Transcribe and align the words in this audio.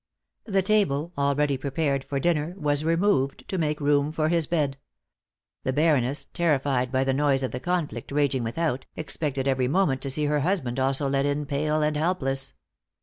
The 0.45 0.63
table, 0.63 1.13
already 1.15 1.57
prepared 1.59 2.05
for 2.05 2.19
dinner, 2.19 2.55
was 2.57 2.83
removed 2.83 3.47
to 3.49 3.59
make 3.59 3.79
room 3.79 4.11
for 4.11 4.29
his 4.29 4.47
bed. 4.47 4.79
The 5.63 5.73
Baroness, 5.73 6.25
terrified 6.25 6.91
by 6.91 7.03
the 7.03 7.13
noise 7.13 7.43
of 7.43 7.51
the 7.51 7.59
conflict 7.59 8.11
raging 8.11 8.43
without, 8.43 8.87
expected 8.95 9.47
every 9.47 9.67
moment 9.67 10.01
to 10.01 10.09
see 10.09 10.25
her 10.25 10.39
husband 10.39 10.79
also 10.79 11.07
led 11.07 11.27
in 11.27 11.45
pale 11.45 11.83
and 11.83 11.95
helpless. 11.95 12.55